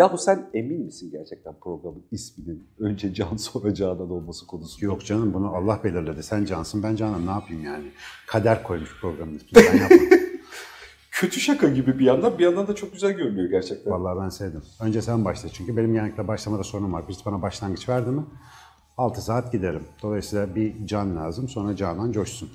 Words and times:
Ya 0.00 0.12
bu 0.12 0.18
sen 0.18 0.50
emin 0.54 0.84
misin 0.84 1.10
gerçekten 1.10 1.54
programın 1.60 2.02
isminin 2.10 2.68
önce 2.78 3.14
Can 3.14 3.36
sonra 3.36 3.74
Canan 3.74 4.10
olması 4.10 4.46
konusunda? 4.46 4.86
Yok 4.86 5.04
canım 5.04 5.34
bunu 5.34 5.56
Allah 5.56 5.80
belirledi. 5.84 6.22
Sen 6.22 6.44
Cansın 6.44 6.82
ben 6.82 6.96
Canan 6.96 7.26
ne 7.26 7.30
yapayım 7.30 7.64
yani. 7.64 7.84
Kader 8.26 8.62
koymuş 8.62 9.00
programın 9.00 9.34
ismini 9.34 9.64
ben 9.72 9.78
yapmadım. 9.78 10.08
Kötü 11.10 11.40
şaka 11.40 11.68
gibi 11.68 11.98
bir 11.98 12.04
yandan 12.04 12.38
bir 12.38 12.44
yandan 12.44 12.66
da 12.68 12.74
çok 12.74 12.92
güzel 12.92 13.12
görünüyor 13.12 13.50
gerçekten. 13.50 13.92
Vallahi 13.92 14.24
ben 14.24 14.28
sevdim. 14.28 14.62
Önce 14.80 15.02
sen 15.02 15.24
başla 15.24 15.48
çünkü 15.48 15.76
benim 15.76 15.92
genellikle 15.92 16.28
başlamada 16.28 16.64
sorunum 16.64 16.92
var. 16.92 17.08
Birisi 17.08 17.24
bana 17.26 17.42
başlangıç 17.42 17.88
verdi 17.88 18.10
mi 18.10 18.24
6 18.98 19.22
saat 19.22 19.52
giderim. 19.52 19.84
Dolayısıyla 20.02 20.54
bir 20.54 20.86
can 20.86 21.16
lazım 21.16 21.48
sonra 21.48 21.76
Canan 21.76 22.12
coşsun. 22.12 22.48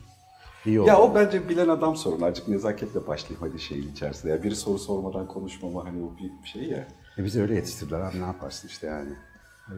İyi 0.66 0.80
oldu. 0.80 0.88
Ya 0.90 1.00
o 1.00 1.16
bence 1.16 1.50
bilen 1.50 1.68
adam 1.68 1.96
sorun. 1.96 2.22
Azıcık 2.22 2.48
nezaketle 2.48 3.08
başlayayım 3.08 3.48
hadi 3.50 3.62
şeyin 3.62 3.92
içerisinde. 3.92 4.32
Ya 4.32 4.44
biri 4.44 4.56
soru 4.56 4.80
sormadan 4.80 5.28
konuşmama 5.28 5.86
hani 5.86 6.04
o 6.04 6.12
bir 6.44 6.48
şey 6.48 6.64
ya. 6.64 6.88
E 7.18 7.24
bizi 7.24 7.42
öyle 7.42 7.56
yetiştirdiler 7.56 8.00
abi 8.02 8.22
ne 8.22 8.26
yaparsın 8.26 8.68
işte 8.68 8.88
yani. 8.88 9.12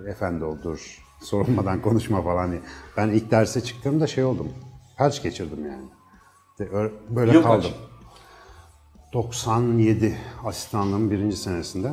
Efendi 0.09 0.43
oldur, 0.43 1.03
sorulmadan 1.21 1.81
konuşma 1.81 2.21
falan 2.21 2.51
diye. 2.51 2.61
Ben 2.97 3.09
ilk 3.09 3.31
derse 3.31 3.61
çıktığımda 3.61 4.07
şey 4.07 4.23
oldum. 4.23 4.53
Felç 4.97 5.23
geçirdim 5.23 5.65
yani. 5.65 5.85
Böyle 7.09 7.31
Yıl 7.33 7.43
kaldım. 7.43 7.71
kaç? 7.71 9.13
97 9.13 10.17
asistanlığımın 10.45 11.11
birinci 11.11 11.37
senesinde. 11.37 11.91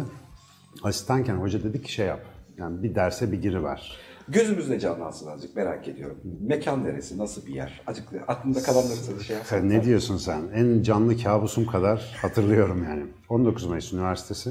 Asistanken 0.83 1.35
hoca 1.37 1.63
dedi 1.65 1.83
ki 1.83 1.93
şey 1.93 2.07
yap. 2.07 2.21
Yani 2.59 2.83
bir 2.83 2.95
derse 2.95 3.33
bir 3.33 3.43
giriver. 3.43 3.97
Gözümüzde 4.29 4.81
canlansın 4.81 5.27
azıcık 5.27 5.57
merak 5.57 5.89
ediyorum. 5.89 6.17
Mekan 6.41 6.85
neresi, 6.85 7.19
nasıl 7.19 7.47
bir 7.47 7.55
yer? 7.55 7.83
Azıcık 7.87 8.09
aklında 8.29 8.63
kalanları 8.63 8.97
sana 8.97 9.21
şey 9.21 9.37
yapsana. 9.37 9.61
Sen 9.61 9.69
ne 9.69 9.85
diyorsun 9.85 10.17
sen? 10.17 10.43
En 10.55 10.83
canlı 10.83 11.23
kabusum 11.23 11.67
kadar 11.67 12.17
hatırlıyorum 12.23 12.85
yani. 12.85 13.07
19 13.29 13.67
Mayıs 13.67 13.93
Üniversitesi, 13.93 14.51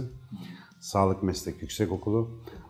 Sağlık 0.83 1.23
Meslek 1.23 1.61
Yüksekokulu, 1.61 2.29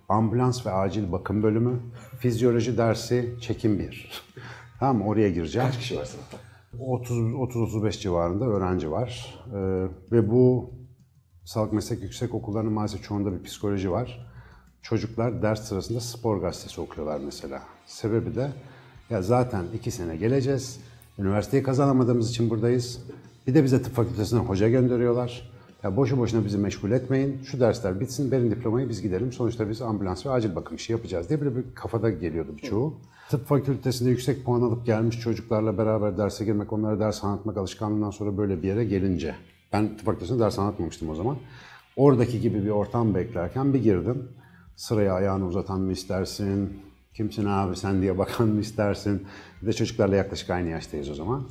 Ambulans 0.09 0.65
ve 0.65 0.71
Acil 0.71 1.11
Bakım 1.11 1.43
Bölümü, 1.43 1.79
Fizyoloji 2.19 2.77
dersi 2.77 3.35
çekim 3.41 3.79
1. 3.79 4.11
Tamam? 4.79 5.07
Oraya 5.07 5.29
gireceğim. 5.29 5.67
Kaç 5.67 5.79
kişi 5.79 5.97
var 5.97 6.05
sınıfta? 6.05 6.37
30-35 6.79 7.99
civarında 7.99 8.45
öğrenci 8.45 8.91
var. 8.91 9.39
Ee, 9.47 9.87
ve 10.11 10.31
bu 10.31 10.71
sağlık 11.45 11.73
meslek 11.73 12.03
yüksek 12.03 12.33
okullarının 12.33 12.73
maalesef 12.73 13.03
çoğunda 13.03 13.33
bir 13.33 13.43
psikoloji 13.43 13.91
var. 13.91 14.27
Çocuklar 14.81 15.41
ders 15.41 15.63
sırasında 15.63 15.99
spor 15.99 16.37
gazetesi 16.37 16.81
okuyorlar 16.81 17.19
mesela. 17.25 17.61
Sebebi 17.85 18.35
de 18.35 18.51
ya 19.09 19.21
zaten 19.21 19.65
iki 19.73 19.91
sene 19.91 20.15
geleceğiz. 20.15 20.79
Üniversiteyi 21.19 21.63
kazanamadığımız 21.63 22.29
için 22.29 22.49
buradayız. 22.49 22.99
Bir 23.47 23.53
de 23.53 23.63
bize 23.63 23.81
tıp 23.81 23.95
fakültesine 23.95 24.39
hoca 24.39 24.69
gönderiyorlar. 24.69 25.52
Ya 25.83 25.97
boşu 25.97 26.17
boşuna 26.17 26.45
bizi 26.45 26.57
meşgul 26.57 26.91
etmeyin. 26.91 27.41
Şu 27.43 27.59
dersler 27.59 27.99
bitsin, 27.99 28.31
verin 28.31 28.51
diplomayı 28.51 28.89
biz 28.89 29.01
gidelim. 29.01 29.31
Sonuçta 29.31 29.69
biz 29.69 29.81
ambulans 29.81 30.25
ve 30.25 30.29
acil 30.29 30.55
bakım 30.55 30.75
işi 30.75 30.91
yapacağız 30.91 31.29
diye 31.29 31.41
böyle 31.41 31.55
bir 31.55 31.63
kafada 31.75 32.09
geliyordu 32.09 32.51
birçoğu. 32.57 32.93
Tıp 33.29 33.45
fakültesinde 33.45 34.09
yüksek 34.09 34.45
puan 34.45 34.61
alıp 34.61 34.85
gelmiş 34.85 35.19
çocuklarla 35.19 35.77
beraber 35.77 36.17
derse 36.17 36.45
girmek, 36.45 36.73
onlara 36.73 36.99
ders 36.99 37.23
anlatmak 37.23 37.57
alışkanlığından 37.57 38.11
sonra 38.11 38.37
böyle 38.37 38.63
bir 38.63 38.67
yere 38.67 38.85
gelince. 38.85 39.35
Ben 39.73 39.97
tıp 39.97 40.05
fakültesinde 40.05 40.39
ders 40.39 40.59
anlatmamıştım 40.59 41.09
o 41.09 41.15
zaman. 41.15 41.37
Oradaki 41.95 42.41
gibi 42.41 42.65
bir 42.65 42.69
ortam 42.69 43.15
beklerken 43.15 43.73
bir 43.73 43.83
girdim. 43.83 44.27
Sıraya 44.75 45.13
ayağını 45.13 45.47
uzatan 45.47 45.81
mı 45.81 45.91
istersin? 45.91 46.79
Kimsin 47.13 47.45
abi 47.45 47.75
sen 47.75 48.01
diye 48.01 48.17
bakan 48.17 48.47
mı 48.47 48.61
istersin? 48.61 49.23
Bir 49.61 49.67
de 49.67 49.73
çocuklarla 49.73 50.15
yaklaşık 50.15 50.49
aynı 50.49 50.69
yaştayız 50.69 51.09
o 51.09 51.15
zaman. 51.15 51.43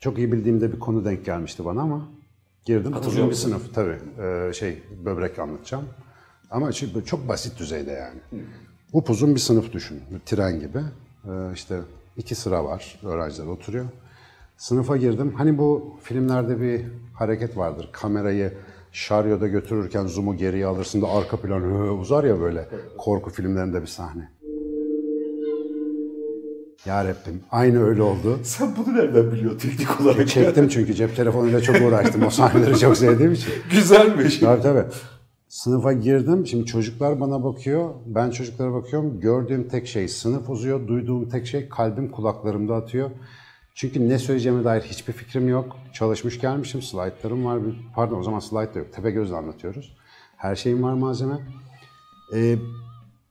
Çok 0.00 0.18
iyi 0.18 0.32
bildiğimde 0.32 0.72
bir 0.72 0.78
konu 0.78 1.04
denk 1.04 1.24
gelmişti 1.24 1.64
bana 1.64 1.82
ama 1.82 2.08
girdim. 2.64 2.96
Uzun 3.06 3.30
bir 3.30 3.34
sınıf 3.34 3.74
tabii. 3.74 3.98
Ee, 4.22 4.52
şey 4.52 4.82
böbrek 5.04 5.38
anlatacağım. 5.38 5.84
Ama 6.50 6.72
şey, 6.72 7.04
çok 7.04 7.28
basit 7.28 7.58
düzeyde 7.58 7.90
yani. 7.90 8.44
Upuzun 8.92 9.34
bir 9.34 9.40
sınıf 9.40 9.72
düşün. 9.72 10.00
Bir 10.10 10.18
tren 10.18 10.60
gibi. 10.60 10.78
Ee, 11.24 11.30
işte 11.54 11.80
iki 12.16 12.34
sıra 12.34 12.64
var. 12.64 13.00
Öğrenciler 13.04 13.46
oturuyor. 13.46 13.86
Sınıfa 14.56 14.96
girdim. 14.96 15.34
Hani 15.36 15.58
bu 15.58 15.96
filmlerde 16.02 16.60
bir 16.60 16.84
hareket 17.14 17.56
vardır. 17.56 17.88
Kamerayı 17.92 18.52
şaryoda 18.92 19.48
götürürken 19.48 20.06
zoom'u 20.06 20.36
geriye 20.36 20.66
alırsın 20.66 21.02
da 21.02 21.08
arka 21.08 21.36
plan 21.36 21.60
hı, 21.60 21.92
uzar 21.92 22.24
ya 22.24 22.40
böyle. 22.40 22.68
Korku 22.98 23.30
filmlerinde 23.30 23.82
bir 23.82 23.86
sahne. 23.86 24.28
Ya 26.86 27.04
Rabbim 27.04 27.42
aynı 27.50 27.84
öyle 27.84 28.02
oldu. 28.02 28.38
Sen 28.42 28.76
bunu 28.76 28.96
nereden 28.96 29.32
biliyorsun 29.32 29.58
teknik 29.58 30.00
olarak? 30.00 30.28
Çektim 30.28 30.68
çünkü 30.68 30.94
cep 30.94 31.16
telefonuyla 31.16 31.60
çok 31.60 31.76
uğraştım. 31.80 32.26
O 32.26 32.30
sahneleri 32.30 32.78
çok 32.78 32.96
sevdiğim 32.96 33.32
için. 33.32 33.52
Güzelmiş. 33.70 34.38
Tabii 34.38 34.62
tabii. 34.62 34.84
Sınıfa 35.48 35.92
girdim. 35.92 36.46
Şimdi 36.46 36.66
çocuklar 36.66 37.20
bana 37.20 37.44
bakıyor. 37.44 37.90
Ben 38.06 38.30
çocuklara 38.30 38.72
bakıyorum. 38.72 39.20
Gördüğüm 39.20 39.68
tek 39.68 39.86
şey 39.86 40.08
sınıf 40.08 40.50
uzuyor. 40.50 40.88
Duyduğum 40.88 41.28
tek 41.28 41.46
şey 41.46 41.68
kalbim 41.68 42.10
kulaklarımda 42.10 42.74
atıyor. 42.74 43.10
Çünkü 43.74 44.08
ne 44.08 44.18
söyleyeceğime 44.18 44.64
dair 44.64 44.82
hiçbir 44.82 45.12
fikrim 45.12 45.48
yok. 45.48 45.76
Çalışmış 45.92 46.40
gelmişim. 46.40 46.82
Slaytlarım 46.82 47.44
var. 47.44 47.58
Pardon 47.94 48.18
o 48.18 48.22
zaman 48.22 48.38
slayt 48.38 48.74
da 48.74 48.78
yok. 48.78 48.92
Tepegöz'le 48.92 49.32
anlatıyoruz. 49.32 49.96
Her 50.36 50.56
şeyim 50.56 50.82
var 50.82 50.92
malzeme. 50.94 51.38
Ee, 52.34 52.56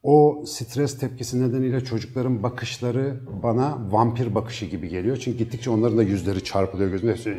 o 0.04 0.44
stres 0.46 1.00
tepkisi 1.00 1.42
nedeniyle 1.42 1.84
çocukların 1.84 2.44
bakışları 2.44 3.20
bana 3.44 3.92
vampir 3.92 4.36
bakışı 4.36 4.66
gibi 4.66 4.90
geliyor. 4.90 5.18
Çünkü 5.18 5.38
gittikçe 5.38 5.70
onların 5.70 5.98
da 5.98 6.04
yüzleri 6.04 6.44
çarpılıyor 6.44 6.90
gözünde. 6.90 7.12
Hepsi 7.12 7.38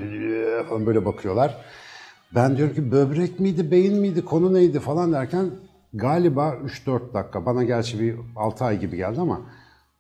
falan 0.68 0.86
böyle 0.86 1.04
bakıyorlar. 1.04 1.64
Ben 2.34 2.56
diyorum 2.56 2.74
ki 2.74 2.92
böbrek 2.92 3.40
miydi, 3.40 3.70
beyin 3.70 3.98
miydi, 3.98 4.24
konu 4.24 4.54
neydi 4.54 4.80
falan 4.80 5.12
derken 5.12 5.50
galiba 5.94 6.56
3-4 6.86 7.14
dakika, 7.14 7.46
bana 7.46 7.64
gerçi 7.64 8.00
bir 8.00 8.16
6 8.36 8.64
ay 8.64 8.80
gibi 8.80 8.96
geldi 8.96 9.20
ama 9.20 9.40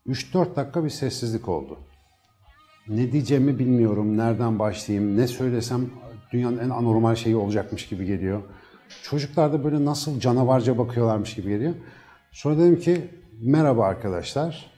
3-4 0.06 0.56
dakika 0.56 0.84
bir 0.84 0.90
sessizlik 0.90 1.48
oldu. 1.48 1.78
Ne 2.88 3.12
diyeceğimi 3.12 3.58
bilmiyorum, 3.58 4.16
nereden 4.16 4.58
başlayayım, 4.58 5.16
ne 5.16 5.26
söylesem 5.26 5.80
dünyanın 6.32 6.58
en 6.58 6.70
anormal 6.70 7.14
şeyi 7.14 7.36
olacakmış 7.36 7.88
gibi 7.88 8.06
geliyor. 8.06 8.42
Çocuklar 9.02 9.52
da 9.52 9.64
böyle 9.64 9.84
nasıl 9.84 10.20
canavarca 10.20 10.78
bakıyorlarmış 10.78 11.34
gibi 11.34 11.48
geliyor. 11.48 11.74
Sonra 12.32 12.58
dedim 12.58 12.80
ki 12.80 13.10
merhaba 13.42 13.84
arkadaşlar. 13.84 14.70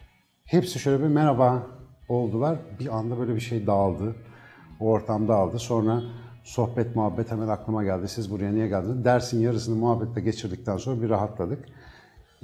Hepsi 0.45 0.79
şöyle 0.79 1.03
bir 1.03 1.09
merhaba 1.09 1.67
oldular. 2.09 2.59
Bir 2.81 2.97
anda 2.97 3.19
böyle 3.19 3.35
bir 3.35 3.41
şey 3.41 3.67
dağıldı. 3.67 4.17
O 4.81 4.87
ortam 4.91 5.29
dağıldı. 5.29 5.59
Sonra 5.59 6.03
sohbet 6.45 6.97
muhabbet 6.97 7.31
hemen 7.31 7.49
aklıma 7.49 7.85
geldi. 7.85 8.09
Siz 8.09 8.31
buraya 8.31 8.53
niye 8.53 8.69
geldiniz? 8.69 9.05
Dersin 9.05 9.41
yarısını 9.41 9.77
muhabbetle 9.77 10.21
geçirdikten 10.21 10.77
sonra 10.77 11.03
bir 11.03 11.09
rahatladık. 11.09 11.65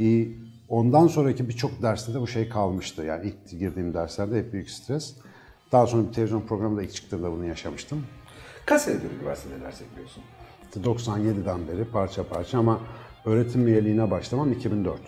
Ee, 0.00 0.26
Ondan 0.69 1.06
sonraki 1.06 1.49
birçok 1.49 1.82
derste 1.82 2.15
de 2.15 2.20
bu 2.20 2.26
şey 2.26 2.49
kalmıştı. 2.49 3.03
Yani 3.03 3.26
ilk 3.26 3.60
girdiğim 3.60 3.94
derslerde 3.94 4.38
hep 4.38 4.53
büyük 4.53 4.70
stres. 4.70 5.16
Daha 5.72 5.87
sonra 5.87 6.09
bir 6.09 6.12
televizyon 6.12 6.41
programında 6.41 6.82
ilk 6.82 6.94
çıktığımda 6.94 7.32
bunu 7.32 7.44
yaşamıştım. 7.44 8.06
Kaç 8.66 8.82
senedir 8.82 9.10
üniversitede 9.20 9.60
ders 9.60 9.81
yapıyorsun? 9.81 10.22
İşte 10.65 10.81
97'den 10.81 11.69
beri 11.69 11.84
parça 11.84 12.28
parça 12.28 12.59
ama 12.59 12.81
öğretim 13.25 13.66
üyeliğine 13.66 14.10
başlamam 14.10 14.53
2004. 14.53 15.00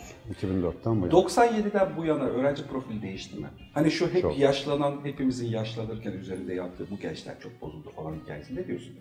2004'ten 0.43 1.03
bu 1.03 1.07
yana. 1.07 1.15
97'den 1.15 1.89
bu 1.97 2.05
yana 2.05 2.25
öğrenci 2.25 2.67
profili 2.67 3.03
değişti 3.03 3.41
mi? 3.41 3.47
Hani 3.75 3.91
şu 3.91 4.09
hep 4.09 4.23
Çok. 4.23 4.39
yaşlanan, 4.39 4.95
hepimizin 5.03 5.47
yaşlanırken 5.47 6.13
üzerinde 6.13 6.55
yaptığı 6.55 6.91
bu 6.91 6.99
gençler 6.99 7.35
çok 7.43 7.61
bozuldu 7.61 7.91
falan 7.97 8.15
hikayesi. 8.15 8.57
Ne 8.57 8.67
diyorsun? 8.67 8.95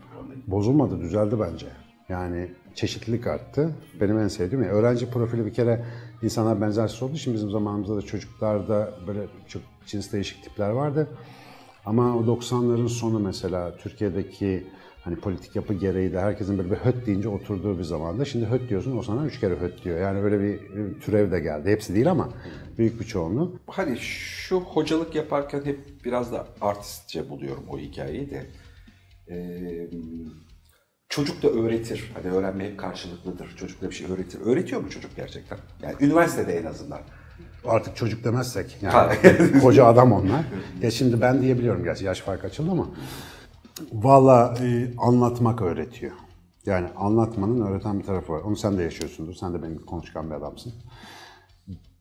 Bozulmadı, 0.47 0.99
düzeldi 1.01 1.35
bence. 1.39 1.67
Yani 2.09 2.51
çeşitlilik 2.75 3.27
arttı. 3.27 3.75
Benim 4.01 4.19
en 4.19 4.27
sevdiğim. 4.27 4.63
Yani 4.63 4.73
öğrenci 4.73 5.09
profili 5.09 5.45
bir 5.45 5.53
kere 5.53 5.85
insanlar 6.23 6.61
benzersiz 6.61 7.03
olduğu 7.03 7.16
için 7.16 7.33
bizim 7.33 7.49
zamanımızda 7.49 7.97
da 7.97 8.01
çocuklarda 8.01 8.93
böyle 9.07 9.19
çok 9.47 9.61
cins 9.85 10.13
değişik 10.13 10.43
tipler 10.43 10.69
vardı. 10.69 11.07
Ama 11.86 12.18
o 12.18 12.22
90'ların 12.25 12.90
sonu 12.90 13.19
mesela 13.19 13.78
Türkiye'deki 13.78 14.68
hani 15.03 15.16
politik 15.16 15.56
yapı 15.56 15.74
gereği 15.74 16.14
de 16.14 16.19
herkesin 16.19 16.58
böyle 16.58 16.72
bir 16.72 16.76
höt 16.76 17.05
deyince 17.05 17.29
oturduğu 17.29 17.79
bir 17.79 17.84
zamanda. 17.84 18.26
Şimdi 18.26 18.46
höt 18.46 18.70
diyorsun 18.70 18.97
o 18.97 19.03
sana 19.03 19.26
üç 19.26 19.40
kere 19.40 19.55
höt 19.55 19.84
diyor. 19.84 20.00
Yani 20.00 20.20
öyle 20.20 20.40
bir 20.41 20.59
türev 21.00 21.32
de 21.32 21.40
geldi. 21.40 21.70
Hepsi 21.70 21.96
değil 21.96 22.11
ama 22.11 22.29
büyük 22.78 23.00
bir 23.00 23.05
çoğunluğu. 23.05 23.59
Hani 23.67 23.97
şu 23.97 24.59
hocalık 24.59 25.16
yaparken 25.16 25.66
hep 25.66 26.05
biraz 26.05 26.32
da 26.32 26.47
artistçe 26.61 27.29
buluyorum 27.29 27.64
o 27.70 27.78
hikayeyi 27.78 28.29
de. 28.29 28.46
Ee, 29.29 29.90
çocuk 31.09 31.44
da 31.44 31.50
öğretir. 31.50 32.11
Hani 32.14 32.34
öğrenme 32.34 32.66
hep 32.66 32.79
karşılıklıdır. 32.79 33.55
Çocuk 33.55 33.82
da 33.82 33.90
bir 33.90 33.96
şey 33.96 34.08
öğretir. 34.11 34.40
Öğretiyor 34.46 34.82
mu 34.82 34.90
çocuk 34.90 35.16
gerçekten? 35.16 35.58
Yani 35.84 35.96
üniversitede 36.00 36.58
en 36.58 36.66
azından. 36.66 37.02
Artık 37.66 37.96
çocuk 37.96 38.23
demezsek 38.23 38.78
yani 38.81 39.13
koca 39.61 39.85
adam 39.85 40.11
onlar. 40.11 40.43
Ya 40.81 40.91
şimdi 40.91 41.22
ben 41.22 41.41
diyebiliyorum 41.41 41.84
gerçi 41.84 42.05
yaş 42.05 42.19
farkı 42.19 42.47
açıldı 42.47 42.72
ama 42.72 42.87
valla 43.93 44.53
e, 44.63 44.93
anlatmak 44.97 45.61
öğretiyor. 45.61 46.11
Yani 46.66 46.87
anlatmanın 46.97 47.61
öğreten 47.61 47.99
bir 47.99 48.03
tarafı 48.05 48.34
var. 48.34 48.40
Onu 48.41 48.55
sen 48.55 48.78
de 48.78 48.84
yaşıyorsundur. 48.84 49.34
Sen 49.34 49.53
de 49.53 49.63
benim 49.63 49.79
konuşkan 49.85 50.29
bir 50.29 50.35
adamsın. 50.35 50.73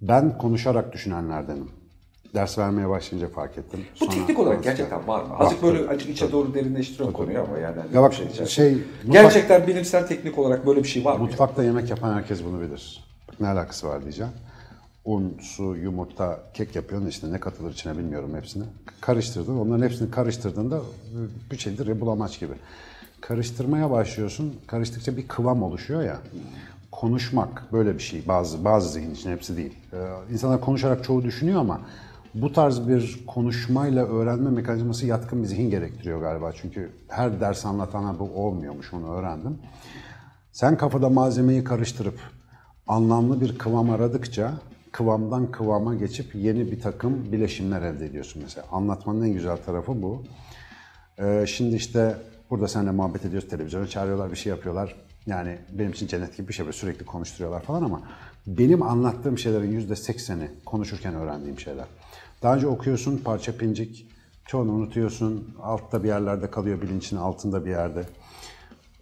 Ben 0.00 0.38
konuşarak 0.38 0.92
düşünenlerdenim. 0.92 1.68
ders 2.34 2.58
vermeye 2.58 2.88
başlayınca 2.88 3.28
fark 3.32 3.58
ettim. 3.58 3.80
Bu 4.00 4.04
Sonra- 4.04 4.10
teknik 4.10 4.38
olarak 4.38 4.64
gerçekten 4.64 5.08
var 5.08 5.22
mı? 5.24 5.34
Azıcık 5.38 5.62
böyle 5.62 5.88
açık 5.88 6.10
içe 6.10 6.32
doğru 6.32 6.54
derinleştiriyorum 6.54 7.12
konuyu 7.14 7.40
ama 7.42 7.58
yani. 7.58 7.80
hani 7.80 7.94
Ya 7.96 8.02
bak 8.02 8.14
şey 8.14 8.26
içerisinde. 8.26 8.48
şey, 8.48 8.72
mutfak- 8.72 9.12
Gerçekten 9.12 9.66
bilimsel 9.66 10.06
teknik 10.06 10.38
olarak 10.38 10.66
böyle 10.66 10.82
bir 10.82 10.88
şey 10.88 11.04
var 11.04 11.16
mı? 11.16 11.24
Mutfakta 11.24 11.64
yemek 11.64 11.90
yapan 11.90 12.14
herkes 12.14 12.44
bunu 12.44 12.60
bilir. 12.60 13.04
Bak 13.28 13.40
ne 13.40 13.48
alakası 13.48 13.86
var 13.88 14.02
diyeceğim. 14.02 14.32
Un, 15.04 15.36
su, 15.40 15.76
yumurta, 15.76 16.40
kek 16.54 16.76
yapıyorsun 16.76 17.08
işte 17.08 17.32
ne 17.32 17.40
katılır 17.40 17.72
içine 17.72 17.98
bilmiyorum 17.98 18.36
hepsini. 18.36 18.64
Karıştırdın. 19.00 19.58
Onların 19.58 19.84
hepsini 19.84 20.10
karıştırdığında 20.10 20.76
e, 20.76 21.50
bir 21.50 21.58
şeydir 21.58 22.00
bulamaç 22.00 22.40
gibi. 22.40 22.52
Karıştırmaya 23.20 23.90
başlıyorsun. 23.90 24.54
Karıştıkça 24.66 25.16
bir 25.16 25.28
kıvam 25.28 25.62
oluşuyor 25.62 26.02
ya. 26.02 26.18
Konuşmak 26.92 27.72
böyle 27.72 27.94
bir 27.94 28.02
şey. 28.02 28.28
Bazı 28.28 28.64
bazı 28.64 28.92
zihin 28.92 29.14
için 29.14 29.30
hepsi 29.30 29.56
değil. 29.56 29.74
Ee, 29.92 29.96
insanlar 30.32 30.60
konuşarak 30.60 31.04
çoğu 31.04 31.22
düşünüyor 31.24 31.60
ama 31.60 31.80
bu 32.34 32.52
tarz 32.52 32.88
bir 32.88 33.20
konuşmayla 33.26 34.06
öğrenme 34.06 34.50
mekanizması 34.50 35.06
yatkın 35.06 35.42
bir 35.42 35.48
zihin 35.48 35.70
gerektiriyor 35.70 36.20
galiba. 36.20 36.52
Çünkü 36.52 36.90
her 37.08 37.40
ders 37.40 37.66
anlatana 37.66 38.18
bu 38.18 38.24
olmuyormuş 38.24 38.92
onu 38.94 39.14
öğrendim. 39.14 39.58
Sen 40.52 40.76
kafada 40.76 41.08
malzemeyi 41.08 41.64
karıştırıp 41.64 42.20
anlamlı 42.86 43.40
bir 43.40 43.58
kıvam 43.58 43.90
aradıkça 43.90 44.52
kıvamdan 44.92 45.50
kıvama 45.50 45.94
geçip 45.94 46.34
yeni 46.34 46.72
bir 46.72 46.80
takım 46.80 47.32
bileşimler 47.32 47.82
elde 47.82 48.06
ediyorsun 48.06 48.42
mesela. 48.42 48.66
Anlatmanın 48.72 49.22
en 49.24 49.32
güzel 49.32 49.56
tarafı 49.56 50.02
bu. 50.02 50.22
Ee, 51.18 51.44
şimdi 51.48 51.76
işte 51.76 52.16
burada 52.50 52.68
seninle 52.68 52.90
muhabbet 52.90 53.24
ediyoruz, 53.24 53.48
televizyona 53.48 53.86
çağırıyorlar, 53.86 54.30
bir 54.30 54.36
şey 54.36 54.50
yapıyorlar. 54.50 54.96
Yani 55.26 55.58
benim 55.72 55.90
için 55.90 56.06
cennet 56.06 56.36
gibi 56.36 56.48
bir 56.48 56.52
şey 56.52 56.66
böyle 56.66 56.76
sürekli 56.76 57.06
konuşturuyorlar 57.06 57.62
falan 57.62 57.82
ama 57.82 58.02
benim 58.46 58.82
anlattığım 58.82 59.38
şeylerin 59.38 59.72
yüzde 59.72 59.96
sekseni 59.96 60.50
konuşurken 60.64 61.14
öğrendiğim 61.14 61.60
şeyler. 61.60 61.86
Daha 62.42 62.54
önce 62.54 62.66
okuyorsun 62.66 63.18
parça 63.18 63.56
pincik, 63.56 64.06
çoğunu 64.46 64.72
unutuyorsun, 64.72 65.54
altta 65.62 66.02
bir 66.02 66.08
yerlerde 66.08 66.50
kalıyor 66.50 66.82
bilincin 66.82 67.16
altında 67.16 67.64
bir 67.64 67.70
yerde. 67.70 68.04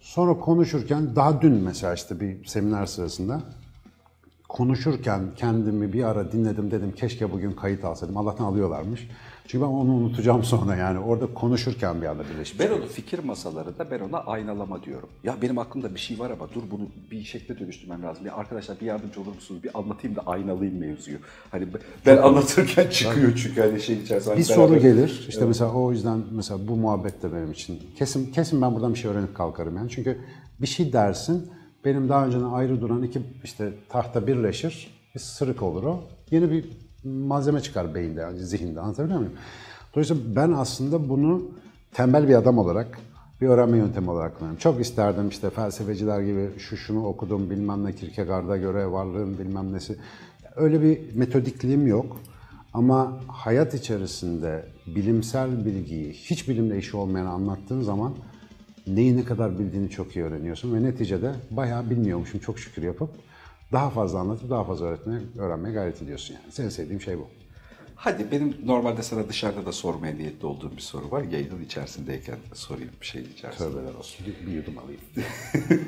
Sonra 0.01 0.39
konuşurken 0.39 1.15
daha 1.15 1.41
dün 1.41 1.53
mesela 1.53 1.93
işte 1.93 2.19
bir 2.19 2.45
seminer 2.45 2.85
sırasında 2.85 3.41
konuşurken 4.49 5.21
kendimi 5.35 5.93
bir 5.93 6.03
ara 6.03 6.31
dinledim 6.31 6.71
dedim 6.71 6.91
keşke 6.91 7.31
bugün 7.31 7.51
kayıt 7.51 7.85
alsaydım. 7.85 8.17
Allah'tan 8.17 8.45
alıyorlarmış. 8.45 9.07
Çünkü 9.47 9.65
ben 9.65 9.69
onu 9.69 9.91
unutacağım 9.91 10.43
sonra 10.53 10.75
yani 10.75 10.99
orada 10.99 11.33
konuşurken 11.33 12.01
bir 12.01 12.07
anda 12.07 12.23
birleşmiş. 12.33 12.59
Ben 12.59 12.71
onu 12.71 12.85
fikir 12.85 13.23
masalarında 13.23 13.91
ben 13.91 13.99
ona 13.99 14.17
aynalama 14.17 14.83
diyorum. 14.83 15.09
Ya 15.23 15.35
benim 15.41 15.57
aklımda 15.57 15.95
bir 15.95 15.99
şey 15.99 16.19
var 16.19 16.29
ama 16.31 16.47
dur 16.55 16.61
bunu 16.71 16.81
bir 17.11 17.23
şekle 17.23 17.59
dönüştürmem 17.59 18.03
lazım. 18.03 18.25
Ya 18.25 18.35
arkadaşlar 18.35 18.79
bir 18.79 18.85
yardımcı 18.85 19.21
olur 19.21 19.35
musunuz? 19.35 19.63
Bir 19.63 19.79
anlatayım 19.79 20.15
da 20.15 20.21
aynalayayım 20.21 20.79
mevzuyu. 20.79 21.17
Hani 21.51 21.67
ben 22.05 22.17
anlatırken 22.17 22.89
çıkıyor 22.89 23.35
çünkü 23.35 23.61
hani 23.61 23.81
şey 23.81 23.95
içerisinde. 23.95 24.37
Bir 24.37 24.43
hani 24.43 24.55
soru 24.55 24.73
beraber- 24.73 24.81
gelir. 24.81 25.25
İşte 25.29 25.45
mesela 25.45 25.71
o 25.71 25.91
yüzden 25.91 26.21
mesela 26.31 26.67
bu 26.67 26.75
muhabbet 26.75 27.23
de 27.23 27.33
benim 27.33 27.51
için. 27.51 27.79
Kesin 27.97 28.31
kesin 28.31 28.61
ben 28.61 28.75
buradan 28.75 28.93
bir 28.93 28.99
şey 28.99 29.11
öğrenip 29.11 29.35
kalkarım 29.35 29.77
yani. 29.77 29.89
Çünkü 29.89 30.17
bir 30.61 30.67
şey 30.67 30.93
dersin. 30.93 31.51
Benim 31.85 32.09
daha 32.09 32.25
önceden 32.25 32.43
ayrı 32.43 32.81
duran 32.81 33.03
iki 33.03 33.21
işte 33.43 33.73
tahta 33.89 34.27
birleşir. 34.27 34.99
Bir 35.15 35.19
sırık 35.19 35.63
olur 35.63 35.83
o. 35.83 36.03
Yeni 36.31 36.51
bir 36.51 36.65
malzeme 37.03 37.61
çıkar 37.61 37.95
beyinde, 37.95 38.21
yani 38.21 38.39
zihinde. 38.39 38.79
Anlatabiliyor 38.81 39.19
muyum? 39.19 39.33
Dolayısıyla 39.93 40.35
ben 40.35 40.51
aslında 40.51 41.09
bunu 41.09 41.41
tembel 41.93 42.27
bir 42.27 42.35
adam 42.35 42.57
olarak 42.57 42.99
bir 43.41 43.47
öğrenme 43.47 43.77
yöntemi 43.77 44.09
olarak 44.09 44.35
kullanıyorum. 44.35 44.59
Çok 44.59 44.81
isterdim 44.81 45.29
işte 45.29 45.49
felsefeciler 45.49 46.21
gibi 46.21 46.49
şu 46.57 46.77
şunu 46.77 47.05
okudum 47.05 47.49
bilmem 47.49 47.85
ne 47.85 47.95
Kierkegaard'a 47.95 48.57
göre 48.57 48.91
varlığın 48.91 49.37
bilmem 49.39 49.73
nesi. 49.73 49.97
Öyle 50.55 50.81
bir 50.81 51.15
metodikliğim 51.15 51.87
yok. 51.87 52.19
Ama 52.73 53.19
hayat 53.27 53.73
içerisinde 53.73 54.65
bilimsel 54.87 55.65
bilgiyi 55.65 56.13
hiç 56.13 56.49
bilimle 56.49 56.77
işi 56.77 56.97
olmayan 56.97 57.25
anlattığın 57.25 57.81
zaman 57.81 58.13
neyi 58.95 59.17
ne 59.17 59.23
kadar 59.23 59.59
bildiğini 59.59 59.89
çok 59.89 60.15
iyi 60.15 60.25
öğreniyorsun 60.25 60.75
ve 60.75 60.83
neticede 60.83 61.33
bayağı 61.51 61.89
bilmiyormuşum 61.89 62.39
çok 62.39 62.59
şükür 62.59 62.83
yapıp 62.83 63.09
daha 63.71 63.89
fazla 63.89 64.19
anlatıp 64.19 64.49
daha 64.49 64.63
fazla 64.63 64.85
öğretmeye, 64.85 65.19
öğrenmeye 65.37 65.73
gayret 65.73 66.01
ediyorsun 66.01 66.33
yani. 66.33 66.51
Senin 66.51 66.69
sevdiğim 66.69 67.01
şey 67.01 67.17
bu. 67.17 67.27
Hadi 67.95 68.31
benim 68.31 68.55
normalde 68.65 69.03
sana 69.03 69.29
dışarıda 69.29 69.65
da 69.65 69.71
sormaya 69.71 70.13
niyetli 70.13 70.45
olduğum 70.45 70.71
bir 70.71 70.81
soru 70.81 71.11
var. 71.11 71.23
Yayının 71.23 71.63
içerisindeyken 71.65 72.37
sorayım 72.53 72.91
bir 73.01 73.05
şey 73.05 73.21
içerisinde. 73.21 73.69
Tövbeler 73.69 73.93
olsun. 73.93 74.25
Bir, 74.47 74.51
yudum 74.51 74.77
alayım. 74.77 75.01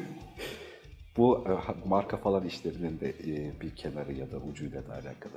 Bu 1.18 1.46
e, 1.48 1.88
marka 1.88 2.18
falan 2.18 2.46
işlerinin 2.46 3.00
de 3.00 3.10
e, 3.10 3.62
bir 3.62 3.76
kenarı 3.76 4.14
ya 4.14 4.32
da 4.32 4.38
ucuyla 4.38 4.88
da 4.88 4.94
alakalı. 4.94 5.34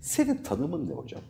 Senin 0.00 0.36
tanımın 0.36 0.88
ne 0.88 0.92
hocam? 0.92 1.22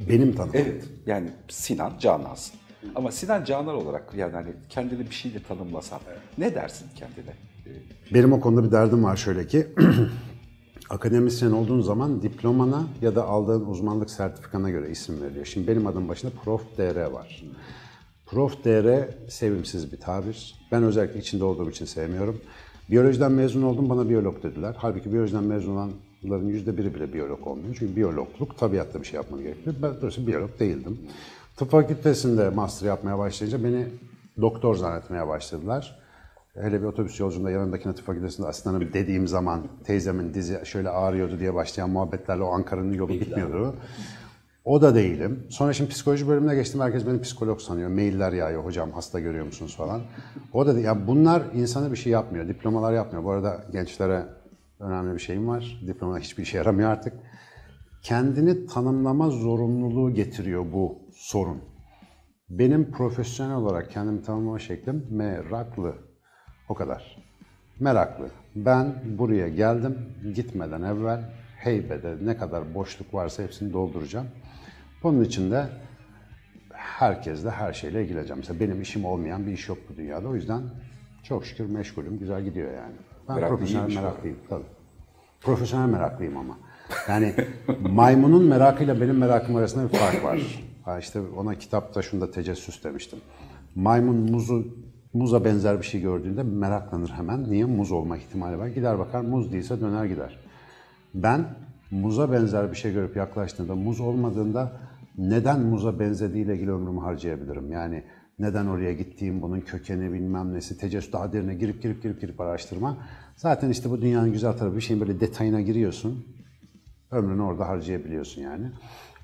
Benim 0.00 0.34
tanım. 0.34 0.50
Evet. 0.54 0.84
Yani 1.06 1.30
Sinan 1.48 1.98
Canansın. 1.98 2.60
Ama 2.94 3.12
Sinan 3.12 3.44
Canan 3.44 3.74
olarak 3.74 4.14
yani 4.16 4.32
hani 4.32 4.48
kendini 4.68 5.00
bir 5.00 5.14
şeyle 5.14 5.42
tanımlasan 5.42 6.00
ne 6.38 6.54
dersin 6.54 6.86
kendine? 6.96 7.34
E, 7.66 8.14
Benim 8.14 8.32
o 8.32 8.40
konuda 8.40 8.64
bir 8.64 8.72
derdim 8.72 9.04
var 9.04 9.16
şöyle 9.16 9.46
ki 9.46 9.66
akademisyen 10.90 11.50
olduğun 11.50 11.80
zaman 11.80 12.22
diplomana 12.22 12.86
ya 13.02 13.14
da 13.16 13.24
aldığın 13.24 13.66
uzmanlık 13.66 14.10
sertifikana 14.10 14.70
göre 14.70 14.90
isim 14.90 15.22
veriliyor. 15.22 15.44
Şimdi 15.46 15.68
benim 15.68 15.86
adım 15.86 16.08
başında 16.08 16.32
Prof. 16.44 16.62
DR 16.78 17.04
var. 17.10 17.44
Prof. 18.26 18.64
DR 18.64 19.08
sevimsiz 19.30 19.92
bir 19.92 20.00
tabir. 20.00 20.54
Ben 20.72 20.82
özellikle 20.82 21.20
içinde 21.20 21.44
olduğum 21.44 21.70
için 21.70 21.84
sevmiyorum. 21.84 22.40
Biyolojiden 22.90 23.32
mezun 23.32 23.62
oldum 23.62 23.90
bana 23.90 24.08
biyolog 24.08 24.42
dediler. 24.42 24.74
Halbuki 24.78 25.12
biyolojiden 25.12 25.44
mezun 25.44 25.72
olanların 25.72 26.48
yüzde 26.48 26.76
biri 26.78 26.94
bile 26.94 27.12
biyolog 27.12 27.46
olmuyor. 27.46 27.76
Çünkü 27.78 27.96
biyologluk 27.96 28.58
tabiatta 28.58 29.00
bir 29.00 29.06
şey 29.06 29.16
yapman 29.16 29.42
gerekiyor. 29.42 29.76
Ben 29.82 29.96
dolayısıyla 29.96 30.26
biyolog 30.28 30.60
değildim. 30.60 30.98
Tıp 31.56 31.70
fakültesinde 31.70 32.50
master 32.50 32.86
yapmaya 32.86 33.18
başlayınca 33.18 33.64
beni 33.64 33.86
doktor 34.40 34.74
zannetmeye 34.74 35.28
başladılar. 35.28 35.98
Hele 36.54 36.80
bir 36.80 36.86
otobüs 36.86 37.20
yolculuğunda 37.20 37.50
yanındaki 37.50 37.84
tıp 37.84 38.06
fakültesinde 38.06 38.46
asistanım 38.46 38.92
dediğim 38.92 39.28
zaman 39.28 39.66
teyzemin 39.84 40.34
dizi 40.34 40.60
şöyle 40.64 40.88
ağrıyordu 40.88 41.38
diye 41.38 41.54
başlayan 41.54 41.90
muhabbetlerle 41.90 42.42
o 42.42 42.48
Ankara'nın 42.48 42.92
yolu 42.92 43.12
gitmiyordu. 43.12 43.74
O 44.64 44.82
da 44.82 44.94
değilim. 44.94 45.46
Sonra 45.50 45.72
şimdi 45.72 45.90
psikoloji 45.90 46.28
bölümüne 46.28 46.54
geçtim. 46.54 46.80
Herkes 46.80 47.06
beni 47.06 47.20
psikolog 47.20 47.60
sanıyor. 47.60 47.90
Mailler 47.90 48.32
yağıyor. 48.32 48.64
Hocam 48.64 48.92
hasta 48.92 49.20
görüyor 49.20 49.46
musunuz 49.46 49.76
falan. 49.76 50.00
O 50.52 50.66
da 50.66 50.74
değil. 50.74 50.86
Ya 50.86 51.06
bunlar 51.06 51.42
insana 51.54 51.92
bir 51.92 51.96
şey 51.96 52.12
yapmıyor. 52.12 52.48
Diplomalar 52.48 52.92
yapmıyor. 52.92 53.24
Bu 53.24 53.30
arada 53.30 53.64
gençlere 53.72 54.26
önemli 54.80 55.14
bir 55.14 55.20
şeyim 55.20 55.48
var. 55.48 55.82
Diploma 55.86 56.18
hiçbir 56.18 56.42
işe 56.42 56.58
yaramıyor 56.58 56.90
artık. 56.90 57.12
Kendini 58.02 58.66
tanımlama 58.66 59.30
zorunluluğu 59.30 60.14
getiriyor 60.14 60.64
bu 60.72 61.05
sorun. 61.16 61.60
Benim 62.50 62.90
profesyonel 62.90 63.56
olarak 63.56 63.90
kendimi 63.90 64.22
tanımlama 64.22 64.58
şeklim 64.58 65.06
meraklı. 65.10 65.94
O 66.68 66.74
kadar. 66.74 67.16
Meraklı. 67.80 68.30
Ben 68.56 68.94
buraya 69.18 69.48
geldim. 69.48 69.98
Gitmeden 70.34 70.82
evvel 70.82 71.20
heybede 71.56 72.16
ne 72.22 72.36
kadar 72.36 72.74
boşluk 72.74 73.14
varsa 73.14 73.42
hepsini 73.42 73.72
dolduracağım. 73.72 74.26
Bunun 75.02 75.24
için 75.24 75.50
de 75.50 75.66
herkesle 76.72 77.50
her 77.50 77.72
şeyle 77.72 78.04
ilgileneceğim. 78.04 78.38
Mesela 78.38 78.60
benim 78.60 78.82
işim 78.82 79.04
olmayan 79.04 79.46
bir 79.46 79.52
iş 79.52 79.68
yok 79.68 79.78
bu 79.88 79.96
dünyada. 79.96 80.28
O 80.28 80.34
yüzden 80.34 80.62
çok 81.22 81.46
şükür 81.46 81.66
meşgulüm. 81.66 82.18
Güzel 82.18 82.44
gidiyor 82.44 82.74
yani. 82.74 82.94
Ben 83.28 83.36
Meraklı 83.36 83.56
profesyonel 83.56 83.94
meraklıyım. 83.94 84.38
Tabii. 84.48 84.64
Profesyonel 85.40 85.88
meraklıyım 85.88 86.36
ama. 86.36 86.58
Yani 87.08 87.34
maymunun 87.80 88.44
merakıyla 88.44 89.00
benim 89.00 89.18
merakım 89.18 89.56
arasında 89.56 89.92
bir 89.92 89.98
fark 89.98 90.24
var. 90.24 90.66
Ha 90.86 90.98
işte 90.98 91.20
ona 91.36 91.54
kitapta 91.54 92.02
şunda 92.02 92.30
tecessüs 92.30 92.84
demiştim. 92.84 93.18
Maymun 93.74 94.16
muzu 94.16 94.66
muza 95.12 95.44
benzer 95.44 95.78
bir 95.78 95.86
şey 95.86 96.00
gördüğünde 96.00 96.42
meraklanır 96.42 97.08
hemen. 97.08 97.50
Niye? 97.50 97.64
Muz 97.64 97.92
olma 97.92 98.16
ihtimali 98.16 98.58
var. 98.58 98.66
Gider 98.66 98.98
bakar 98.98 99.20
muz 99.20 99.52
değilse 99.52 99.80
döner 99.80 100.04
gider. 100.04 100.38
Ben 101.14 101.44
muza 101.90 102.32
benzer 102.32 102.70
bir 102.70 102.76
şey 102.76 102.92
görüp 102.92 103.16
yaklaştığımda 103.16 103.74
muz 103.74 104.00
olmadığında 104.00 104.72
neden 105.18 105.60
muza 105.60 105.98
benzediğiyle 105.98 106.54
ilgili 106.54 106.72
ömrümü 106.72 107.00
harcayabilirim? 107.00 107.72
Yani 107.72 108.04
neden 108.38 108.66
oraya 108.66 108.92
gittiğim, 108.92 109.42
bunun 109.42 109.60
kökeni 109.60 110.12
bilmem 110.12 110.54
nesi, 110.54 110.78
tecessüs 110.78 111.12
daha 111.12 111.32
derine 111.32 111.54
girip 111.54 111.82
girip 111.82 112.02
girip 112.02 112.20
girip 112.20 112.40
araştırma. 112.40 112.98
Zaten 113.36 113.70
işte 113.70 113.90
bu 113.90 114.02
dünyanın 114.02 114.32
güzel 114.32 114.52
tarafı 114.52 114.76
bir 114.76 114.80
şeyin 114.80 115.00
böyle 115.00 115.20
detayına 115.20 115.60
giriyorsun. 115.60 116.26
Ömrünü 117.10 117.42
orada 117.42 117.68
harcayabiliyorsun 117.68 118.42
yani. 118.42 118.72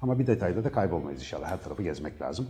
Ama 0.02 0.18
bir 0.18 0.26
detayda 0.26 0.64
da 0.64 0.72
kaybolmayız 0.72 1.20
inşallah. 1.20 1.50
Her 1.50 1.62
tarafı 1.62 1.82
gezmek 1.82 2.22
lazım. 2.22 2.46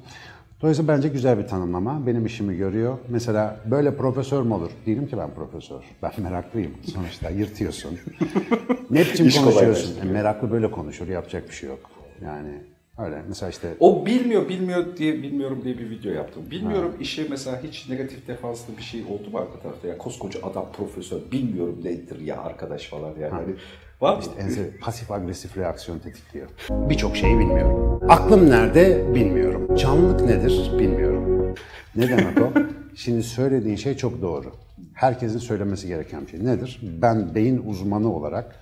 Dolayısıyla 0.63 0.97
bence 0.97 1.09
güzel 1.09 1.39
bir 1.39 1.47
tanımlama. 1.47 2.07
Benim 2.07 2.27
işimi 2.27 2.57
görüyor. 2.57 2.99
Mesela 3.09 3.57
böyle 3.71 3.97
profesör 3.97 4.43
mü 4.43 4.55
olur? 4.55 4.71
Değilim 4.87 5.07
ki 5.07 5.17
ben 5.19 5.31
profesör. 5.35 5.83
Ben 6.03 6.13
meraklıyım. 6.23 6.73
Sonuçta 6.95 7.31
yırtıyorsun. 7.31 7.99
ne 8.91 9.01
biçim 9.01 9.27
İş 9.27 9.39
konuşuyorsun? 9.41 10.01
E, 10.01 10.05
meraklı 10.05 10.51
böyle 10.51 10.71
konuşur. 10.71 11.09
Yapacak 11.09 11.49
bir 11.49 11.55
şey 11.55 11.69
yok. 11.69 11.91
Yani 12.25 12.51
öyle. 12.99 13.23
Mesela 13.29 13.51
işte 13.51 13.75
O 13.81 14.07
bilmiyor, 14.07 14.49
bilmiyor 14.49 14.97
diye 14.97 15.23
bilmiyorum 15.23 15.61
diye 15.65 15.79
bir 15.79 15.91
video 15.91 16.13
yaptım. 16.13 16.43
Bilmiyorum 16.51 16.95
işe 17.01 17.27
mesela 17.31 17.63
hiç 17.63 17.89
negatif 17.89 18.29
defanslı 18.29 18.77
bir 18.77 18.83
şey 18.83 19.03
oldu 19.03 19.31
mu 19.33 19.39
arka 19.39 19.59
tarafta? 19.59 19.89
Ya 19.89 19.99
koskoca 19.99 20.41
adam 20.43 20.67
profesör, 20.73 21.19
bilmiyorum 21.33 21.79
nedir 21.85 22.21
ya 22.21 22.43
arkadaş 22.43 22.89
falan 22.89 23.11
yani. 23.21 23.31
Hani 23.31 23.55
Var 24.03 24.17
mı? 24.17 24.23
Ense, 24.39 24.71
pasif 24.81 25.11
agresif 25.11 25.57
reaksiyon 25.57 25.99
tetikliyor. 25.99 26.49
Birçok 26.71 27.17
şeyi 27.17 27.39
bilmiyorum. 27.39 28.01
Aklım 28.09 28.51
nerede 28.51 29.15
bilmiyorum. 29.15 29.77
Canlılık 29.77 30.21
nedir 30.21 30.73
bilmiyorum. 30.79 31.55
Ne 31.97 32.09
demek 32.09 32.39
o? 32.39 32.53
Şimdi 32.95 33.23
söylediğin 33.23 33.77
şey 33.77 33.97
çok 33.97 34.23
doğru. 34.23 34.53
Herkesin 34.95 35.39
söylemesi 35.39 35.89
gereken 35.89 36.23
bir 36.23 36.31
şey. 36.31 36.45
Nedir? 36.45 36.81
Ben 36.83 37.35
beyin 37.35 37.63
uzmanı 37.67 38.15
olarak 38.15 38.57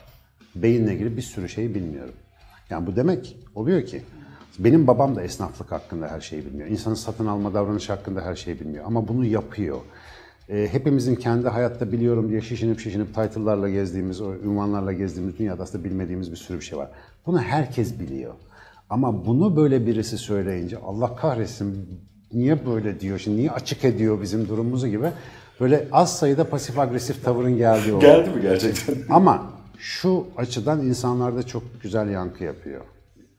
beyinle 0.54 0.94
ilgili 0.94 1.16
bir 1.16 1.22
sürü 1.22 1.48
şeyi 1.48 1.74
bilmiyorum. 1.74 2.14
Yani 2.70 2.86
bu 2.86 2.96
demek 2.96 3.36
oluyor 3.54 3.86
ki 3.86 4.02
benim 4.58 4.86
babam 4.86 5.16
da 5.16 5.22
esnaflık 5.22 5.72
hakkında 5.72 6.08
her 6.08 6.20
şeyi 6.20 6.46
bilmiyor. 6.46 6.68
İnsanın 6.68 6.94
satın 6.94 7.26
alma 7.26 7.54
davranışı 7.54 7.92
hakkında 7.92 8.20
her 8.20 8.34
şeyi 8.34 8.60
bilmiyor. 8.60 8.84
Ama 8.86 9.08
bunu 9.08 9.24
yapıyor. 9.24 9.78
E, 10.50 10.68
hepimizin 10.72 11.14
kendi 11.14 11.48
hayatta 11.48 11.92
biliyorum 11.92 12.28
diye 12.28 12.40
şişinip 12.40 12.80
şişinip 12.80 13.14
title'larla 13.14 13.68
gezdiğimiz, 13.68 14.20
o 14.20 14.34
ünvanlarla 14.34 14.92
gezdiğimiz 14.92 15.38
dünyada 15.38 15.62
aslında 15.62 15.84
bilmediğimiz 15.84 16.30
bir 16.30 16.36
sürü 16.36 16.58
bir 16.58 16.64
şey 16.64 16.78
var. 16.78 16.88
Bunu 17.26 17.40
herkes 17.40 18.00
biliyor. 18.00 18.34
Ama 18.90 19.26
bunu 19.26 19.56
böyle 19.56 19.86
birisi 19.86 20.18
söyleyince 20.18 20.78
Allah 20.78 21.16
kahretsin 21.16 21.88
niye 22.32 22.66
böyle 22.66 23.00
diyor, 23.00 23.18
şimdi 23.18 23.36
niye 23.36 23.50
açık 23.50 23.84
ediyor 23.84 24.22
bizim 24.22 24.48
durumumuzu 24.48 24.88
gibi 24.88 25.06
böyle 25.60 25.88
az 25.92 26.18
sayıda 26.18 26.44
pasif 26.44 26.78
agresif 26.78 27.24
tavırın 27.24 27.56
geldiği 27.56 27.92
oluyor. 27.92 28.16
Geldi 28.16 28.36
mi 28.36 28.42
gerçekten? 28.42 28.96
Ama 29.14 29.50
şu 29.78 30.26
açıdan 30.36 30.86
insanlarda 30.86 31.42
çok 31.42 31.62
güzel 31.82 32.08
yankı 32.08 32.44
yapıyor. 32.44 32.80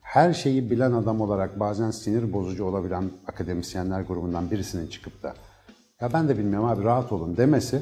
Her 0.01 0.33
şeyi 0.33 0.71
bilen 0.71 0.91
adam 0.91 1.21
olarak 1.21 1.59
bazen 1.59 1.91
sinir 1.91 2.33
bozucu 2.33 2.65
olabilen 2.65 3.03
akademisyenler 3.27 4.01
grubundan 4.01 4.51
birisinin 4.51 4.87
çıkıp 4.87 5.23
da 5.23 5.33
ya 6.01 6.13
ben 6.13 6.29
de 6.29 6.37
bilmiyorum 6.37 6.69
abi 6.69 6.83
rahat 6.83 7.11
olun 7.11 7.37
demesi 7.37 7.81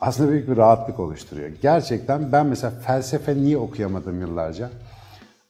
aslında 0.00 0.30
büyük 0.30 0.48
bir 0.48 0.56
rahatlık 0.56 1.00
oluşturuyor. 1.00 1.48
Gerçekten 1.62 2.32
ben 2.32 2.46
mesela 2.46 2.70
felsefe 2.70 3.36
niye 3.36 3.58
okuyamadım 3.58 4.20
yıllarca? 4.20 4.70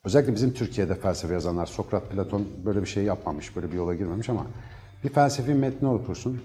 Özellikle 0.04 0.34
bizim 0.34 0.52
Türkiye'de 0.52 0.94
felsefe 0.94 1.34
yazanlar, 1.34 1.66
Sokrat, 1.66 2.10
Platon 2.10 2.46
böyle 2.64 2.82
bir 2.82 2.86
şey 2.86 3.04
yapmamış, 3.04 3.56
böyle 3.56 3.72
bir 3.72 3.76
yola 3.76 3.94
girmemiş 3.94 4.28
ama 4.28 4.46
bir 5.04 5.08
felsefi 5.08 5.54
metni 5.54 5.88
okursun. 5.88 6.40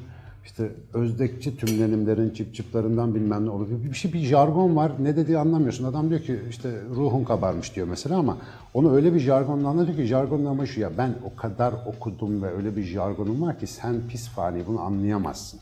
İşte 0.49 0.71
özdekçi 0.93 1.57
tümlenimlerin 1.57 2.33
cip 2.33 2.55
ciplarından 2.55 3.15
bilmem 3.15 3.45
ne 3.45 3.49
olur. 3.49 3.67
Bir 3.69 3.93
şey 3.93 4.13
bir 4.13 4.19
jargon 4.19 4.75
var. 4.75 4.91
Ne 4.99 5.15
dediği 5.15 5.37
anlamıyorsun. 5.37 5.83
Adam 5.83 6.09
diyor 6.09 6.21
ki 6.21 6.39
işte 6.49 6.69
ruhun 6.95 7.23
kabarmış 7.23 7.75
diyor 7.75 7.87
mesela 7.87 8.17
ama 8.17 8.37
onu 8.73 8.95
öyle 8.95 9.13
bir 9.13 9.19
jargonla 9.19 9.67
anlatıyor 9.69 9.97
ki 9.97 10.05
jargonun 10.05 10.45
ama 10.45 10.65
şu 10.65 10.79
ya 10.81 10.91
ben 10.97 11.15
o 11.25 11.35
kadar 11.35 11.73
okudum 11.85 12.43
ve 12.43 12.51
öyle 12.51 12.75
bir 12.75 12.83
jargonum 12.83 13.41
var 13.41 13.59
ki 13.59 13.67
sen 13.67 13.95
pis 14.09 14.29
fani 14.29 14.67
bunu 14.67 14.81
anlayamazsın. 14.81 15.59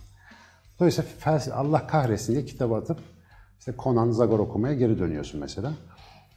Dolayısıyla 0.79 1.07
Allah 1.53 1.87
kahretsin 1.87 2.33
diye 2.33 2.45
kitabı 2.45 2.75
atıp 2.75 2.97
işte 3.59 3.73
Conan 3.83 4.11
Zagor 4.11 4.39
okumaya 4.39 4.73
geri 4.73 4.99
dönüyorsun 4.99 5.39
mesela. 5.39 5.73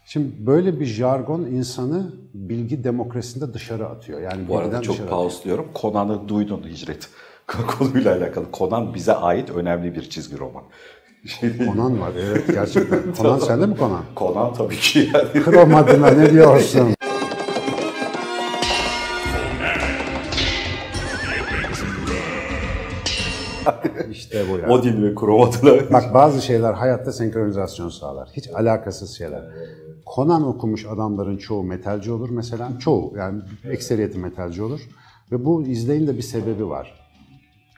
Şimdi 0.04 0.47
böyle 0.47 0.80
bir 0.80 0.87
jargon 0.87 1.40
insanı 1.40 2.12
bilgi 2.35 2.85
demokrasisinde 2.85 3.54
dışarı 3.54 3.88
atıyor. 3.88 4.21
Yani 4.21 4.49
Bu 4.49 4.59
arada 4.59 4.83
çok 4.83 5.11
pausluyorum. 5.11 5.66
Conan'ı 5.80 6.28
duydun 6.28 6.62
Hicret. 6.62 7.09
Konuyla 7.78 8.16
alakalı. 8.16 8.45
Conan 8.52 8.95
bize 8.95 9.12
ait 9.12 9.50
önemli 9.50 9.95
bir 9.95 10.11
çizgi 10.11 10.38
roman. 10.38 10.62
Şey. 11.26 11.59
Conan 11.59 12.00
var 12.00 12.12
evet 12.19 12.45
gerçekten. 12.47 13.00
Conan 13.16 13.38
sende 13.38 13.66
mi 13.66 13.76
Conan? 13.78 14.04
Conan 14.16 14.54
tabii 14.54 14.76
ki 14.76 15.11
yani. 15.14 15.45
Krom 15.45 15.75
adına 15.75 16.11
ne 16.11 16.30
diyorsun? 16.30 16.88
işte 24.11 24.45
bu 24.52 24.59
ya. 24.59 24.69
Odin 24.69 25.02
ve 25.02 25.14
Krom 25.14 25.40
adına. 25.40 25.92
Bak 25.92 26.14
bazı 26.14 26.42
şeyler 26.42 26.73
hayatta 26.73 27.12
senkronizasyon 27.12 27.88
sağlar. 27.88 28.28
Hiç 28.33 28.49
alakasız 28.54 29.19
şeyler. 29.19 29.42
Conan 30.14 30.47
okumuş 30.47 30.87
adamların 30.87 31.37
çoğu 31.37 31.62
metalci 31.62 32.12
olur 32.12 32.30
mesela. 32.30 32.73
Çoğu 32.80 33.12
yani 33.16 33.42
ekseriyeti 33.71 34.19
metalci 34.19 34.62
olur. 34.62 34.80
Ve 35.33 35.45
bu 35.45 35.62
izleyin 35.62 36.07
de 36.07 36.16
bir 36.16 36.23
sebebi 36.23 36.69
var. 36.69 37.10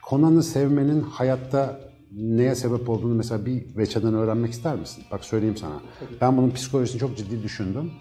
Conan'ı 0.09 0.43
sevmenin 0.43 1.01
hayatta 1.01 1.79
neye 2.11 2.55
sebep 2.55 2.89
olduğunu 2.89 3.15
mesela 3.15 3.45
bir 3.45 3.77
veçeden 3.77 4.13
öğrenmek 4.13 4.51
ister 4.51 4.75
misin? 4.75 5.03
Bak 5.11 5.25
söyleyeyim 5.25 5.57
sana. 5.57 5.81
Ben 6.21 6.37
bunun 6.37 6.51
psikolojisini 6.51 6.99
çok 6.99 7.17
ciddi 7.17 7.43
düşündüm. 7.43 7.91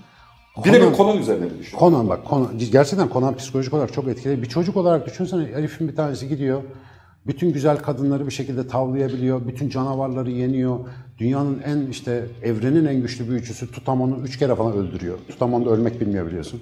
Bir 0.64 0.72
de 0.72 0.90
bir 0.90 0.96
Conan 0.96 1.18
üzerine 1.18 1.44
bir 1.44 1.58
düşün. 1.58 1.78
Conan 1.78 2.08
bak, 2.08 2.20
Conan, 2.30 2.58
gerçekten 2.72 3.08
Conan 3.12 3.36
psikolojik 3.36 3.74
olarak 3.74 3.92
çok 3.92 4.08
etkili. 4.08 4.42
Bir 4.42 4.48
çocuk 4.48 4.76
olarak 4.76 5.06
düşünsene 5.06 5.46
herifin 5.46 5.88
bir 5.88 5.96
tanesi 5.96 6.28
gidiyor. 6.28 6.62
Bütün 7.26 7.52
güzel 7.52 7.78
kadınları 7.78 8.26
bir 8.26 8.32
şekilde 8.32 8.66
tavlayabiliyor. 8.68 9.46
Bütün 9.46 9.68
canavarları 9.68 10.30
yeniyor. 10.30 10.78
Dünyanın 11.18 11.62
en 11.64 11.86
işte 11.86 12.26
evrenin 12.42 12.84
en 12.84 13.02
güçlü 13.02 13.28
büyücüsü 13.28 13.72
Tutamon'u 13.72 14.16
üç 14.24 14.38
kere 14.38 14.54
falan 14.54 14.72
öldürüyor. 14.72 15.18
Tutamon 15.28 15.64
da 15.64 15.70
ölmek 15.70 16.00
bilmiyor 16.00 16.26
biliyorsun. 16.26 16.60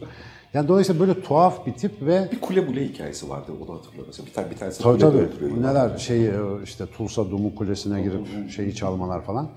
Yani 0.55 0.69
dolayısıyla 0.69 1.01
böyle 1.01 1.21
tuhaf 1.23 1.67
bir 1.67 1.73
tip 1.73 2.03
ve 2.03 2.29
Bir 2.33 2.41
kule 2.41 2.61
mule 2.61 2.89
hikayesi 2.89 3.29
vardı. 3.29 3.53
Onu 3.61 3.77
hatırlıyorum 3.77 4.07
mesela. 4.07 4.27
Bir 4.27 4.33
tane 4.33 4.51
bir 4.51 4.57
tanesi 4.57 4.83
Tabii 4.83 5.01
kulede 5.01 5.29
tabii. 5.41 5.63
Neler 5.63 5.99
şey 5.99 6.31
işte 6.65 6.87
Tulsa 6.87 7.31
Dumu 7.31 7.55
Kulesi'ne 7.55 8.03
girip 8.03 8.51
şeyi 8.51 8.75
çalmalar 8.75 9.25
falan. 9.25 9.49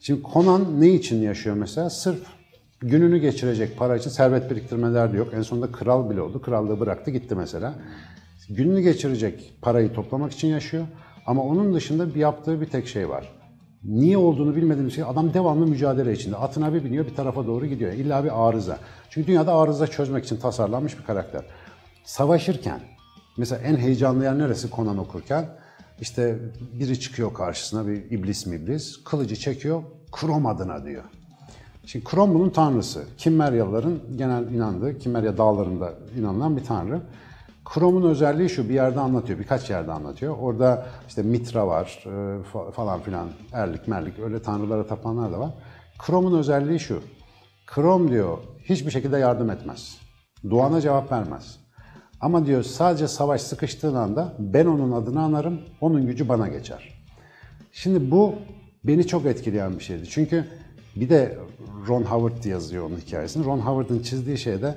Şimdi 0.00 0.22
Conan 0.32 0.80
ne 0.80 0.88
için 0.88 1.22
yaşıyor 1.22 1.56
mesela? 1.56 1.90
Sırf 1.90 2.22
gününü 2.80 3.18
geçirecek 3.18 3.78
para 3.78 3.96
için 3.96 4.10
servet 4.10 4.50
biriktirmeler 4.50 5.12
de 5.12 5.16
yok. 5.16 5.28
En 5.34 5.42
sonunda 5.42 5.72
kral 5.72 6.10
bile 6.10 6.20
oldu. 6.20 6.42
Krallığı 6.42 6.80
bıraktı 6.80 7.10
gitti 7.10 7.34
mesela. 7.34 7.74
Gününü 8.48 8.80
geçirecek 8.80 9.54
parayı 9.62 9.92
toplamak 9.92 10.32
için 10.32 10.48
yaşıyor. 10.48 10.86
Ama 11.26 11.42
onun 11.42 11.74
dışında 11.74 12.14
bir 12.14 12.20
yaptığı 12.20 12.60
bir 12.60 12.66
tek 12.66 12.88
şey 12.88 13.08
var. 13.08 13.32
Niye 13.84 14.16
olduğunu 14.16 14.56
bilmediğimiz 14.56 14.94
şey 14.94 15.04
adam 15.04 15.34
devamlı 15.34 15.66
mücadele 15.66 16.12
içinde. 16.12 16.36
Atına 16.36 16.74
bir 16.74 16.84
biniyor 16.84 17.06
bir 17.06 17.14
tarafa 17.14 17.46
doğru 17.46 17.66
gidiyor. 17.66 17.92
İlla 17.92 18.24
bir 18.24 18.48
arıza. 18.48 18.78
Çünkü 19.10 19.26
dünyada 19.26 19.54
arıza 19.54 19.86
çözmek 19.86 20.24
için 20.24 20.36
tasarlanmış 20.36 20.98
bir 20.98 21.04
karakter. 21.04 21.44
Savaşırken 22.04 22.80
mesela 23.36 23.62
en 23.62 23.76
heyecanlı 23.76 24.24
yer 24.24 24.38
neresi 24.38 24.70
Conan 24.70 24.98
okurken? 24.98 25.46
İşte 26.00 26.38
biri 26.80 27.00
çıkıyor 27.00 27.34
karşısına 27.34 27.86
bir 27.86 28.10
iblis 28.10 28.46
mi 28.46 28.56
iblis. 28.56 29.04
Kılıcı 29.04 29.36
çekiyor. 29.36 29.82
Krom 30.12 30.46
adına 30.46 30.84
diyor. 30.84 31.04
Şimdi 31.86 32.04
Krom 32.04 32.34
bunun 32.34 32.50
tanrısı. 32.50 33.04
Kimmeryalıların 33.18 33.98
genel 34.16 34.52
inandığı, 34.54 34.98
Kimmerya 34.98 35.38
dağlarında 35.38 35.92
inanılan 36.18 36.56
bir 36.56 36.64
tanrı. 36.64 37.00
Krom'un 37.64 38.10
özelliği 38.10 38.48
şu, 38.48 38.68
bir 38.68 38.74
yerde 38.74 39.00
anlatıyor, 39.00 39.38
birkaç 39.38 39.70
yerde 39.70 39.92
anlatıyor. 39.92 40.36
Orada 40.40 40.86
işte 41.08 41.22
Mitra 41.22 41.66
var 41.66 42.04
e, 42.06 42.08
fa- 42.52 42.72
falan 42.72 43.00
filan, 43.00 43.28
erlik 43.52 43.88
merlik 43.88 44.18
öyle 44.18 44.42
tanrılara 44.42 44.86
tapanlar 44.86 45.32
da 45.32 45.40
var. 45.40 45.50
Krom'un 45.98 46.38
özelliği 46.38 46.80
şu, 46.80 47.00
Krom 47.66 48.10
diyor 48.10 48.38
hiçbir 48.64 48.90
şekilde 48.90 49.18
yardım 49.18 49.50
etmez. 49.50 49.98
Duana 50.50 50.80
cevap 50.80 51.12
vermez. 51.12 51.58
Ama 52.20 52.46
diyor 52.46 52.62
sadece 52.62 53.08
savaş 53.08 53.40
sıkıştığın 53.40 53.94
anda 53.94 54.32
ben 54.38 54.66
onun 54.66 54.92
adını 54.92 55.22
anarım, 55.22 55.60
onun 55.80 56.06
gücü 56.06 56.28
bana 56.28 56.48
geçer. 56.48 57.04
Şimdi 57.72 58.10
bu 58.10 58.34
beni 58.84 59.06
çok 59.06 59.26
etkileyen 59.26 59.78
bir 59.78 59.84
şeydi. 59.84 60.08
Çünkü 60.08 60.44
bir 60.96 61.08
de 61.08 61.38
Ron 61.88 62.02
Howard 62.02 62.44
yazıyor 62.44 62.86
onun 62.86 62.96
hikayesini. 62.96 63.44
Ron 63.44 63.58
Howard'ın 63.58 64.02
çizdiği 64.02 64.38
şeyde 64.38 64.74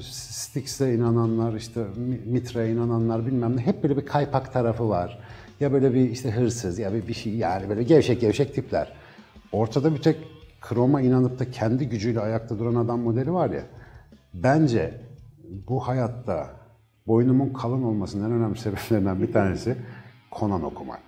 Styx'e 0.00 0.94
inananlar, 0.94 1.54
işte 1.54 1.84
Mitra'ya 2.26 2.68
inananlar 2.68 3.26
bilmem 3.26 3.56
ne 3.56 3.60
hep 3.60 3.82
böyle 3.82 3.96
bir 3.96 4.06
kaypak 4.06 4.52
tarafı 4.52 4.88
var. 4.88 5.18
Ya 5.60 5.72
böyle 5.72 5.94
bir 5.94 6.10
işte 6.10 6.30
hırsız 6.30 6.78
ya 6.78 6.94
bir, 6.94 7.08
bir 7.08 7.14
şey 7.14 7.36
yani 7.36 7.68
böyle 7.68 7.82
gevşek 7.82 8.20
gevşek 8.20 8.54
tipler. 8.54 8.92
Ortada 9.52 9.94
bir 9.94 10.02
tek 10.02 10.16
Krom'a 10.60 11.00
inanıp 11.00 11.38
da 11.38 11.50
kendi 11.50 11.88
gücüyle 11.88 12.20
ayakta 12.20 12.58
duran 12.58 12.74
adam 12.74 13.00
modeli 13.00 13.32
var 13.32 13.50
ya. 13.50 13.62
Bence 14.34 15.00
bu 15.68 15.88
hayatta 15.88 16.50
boynumun 17.06 17.52
kalın 17.52 17.82
olmasının 17.82 18.30
en 18.30 18.32
önemli 18.32 18.58
sebeplerinden 18.58 19.22
bir 19.22 19.32
tanesi 19.32 19.76
Conan 20.38 20.62
okumak. 20.62 21.00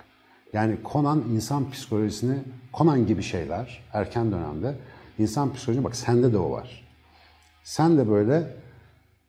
Yani 0.53 0.77
Conan 0.93 1.25
insan 1.33 1.71
psikolojisini, 1.71 2.39
Conan 2.75 3.07
gibi 3.07 3.23
şeyler 3.23 3.85
erken 3.93 4.33
dönemde 4.33 4.75
insan 5.19 5.53
psikolojisini 5.53 5.85
bak 5.85 5.97
sende 5.97 6.33
de 6.33 6.39
o 6.39 6.50
var. 6.50 6.87
Sen 7.65 7.99
de 7.99 8.09
böyle 8.09 8.60